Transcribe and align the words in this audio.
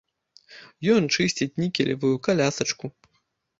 Ён 0.93 1.03
чысціць 1.17 1.59
нікелевую 1.65 2.13
калясачку. 2.31 2.85